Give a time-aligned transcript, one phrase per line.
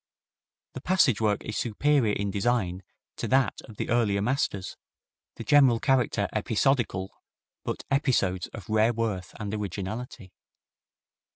[0.73, 2.81] The passage work is superior in design
[3.17, 4.75] to that of the earlier masters,
[5.35, 7.21] the general character episodical,
[7.63, 10.33] but episodes of rare worth and originality.